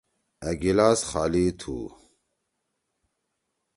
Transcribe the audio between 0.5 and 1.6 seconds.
گلاس خالی